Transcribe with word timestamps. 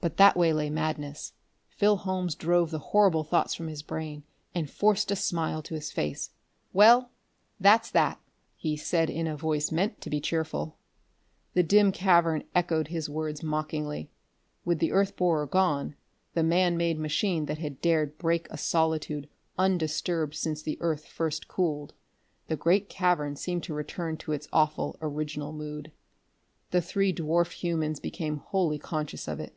But 0.00 0.16
that 0.16 0.36
way 0.36 0.52
lay 0.52 0.68
madness. 0.68 1.32
Phil 1.68 1.94
Holmes 1.98 2.34
drove 2.34 2.72
the 2.72 2.80
horrible 2.90 3.22
thoughts 3.22 3.54
from 3.54 3.68
his 3.68 3.84
brain 3.84 4.24
and 4.52 4.68
forced 4.68 5.12
a 5.12 5.14
smile 5.14 5.62
to 5.62 5.74
his 5.76 5.92
face. 5.92 6.30
"Well, 6.72 7.12
that's 7.60 7.88
that!" 7.92 8.18
he 8.56 8.76
said 8.76 9.08
in 9.08 9.28
a 9.28 9.36
voice 9.36 9.70
meant 9.70 10.00
to 10.00 10.10
be 10.10 10.20
cheerful. 10.20 10.76
The 11.54 11.62
dim 11.62 11.92
cavern 11.92 12.42
echoed 12.52 12.88
his 12.88 13.08
words 13.08 13.44
mockingly. 13.44 14.10
With 14.64 14.80
the 14.80 14.90
earth 14.90 15.14
borer 15.16 15.46
gone 15.46 15.94
the 16.34 16.42
man 16.42 16.76
made 16.76 16.98
machine 16.98 17.46
that 17.46 17.58
had 17.58 17.80
dared 17.80 18.18
break 18.18 18.48
a 18.50 18.58
solitude 18.58 19.28
undisturbed 19.56 20.34
since 20.34 20.62
the 20.62 20.78
earth 20.80 21.06
first 21.06 21.46
cooled 21.46 21.94
the 22.48 22.56
great 22.56 22.88
cavern 22.88 23.36
seemed 23.36 23.62
to 23.62 23.72
return 23.72 24.16
to 24.16 24.32
its 24.32 24.48
awful 24.52 24.98
original 25.00 25.52
mood. 25.52 25.92
The 26.72 26.82
three 26.82 27.12
dwarfed 27.12 27.58
humans 27.62 28.00
became 28.00 28.38
wholly 28.38 28.80
conscious 28.80 29.28
of 29.28 29.38
it. 29.38 29.54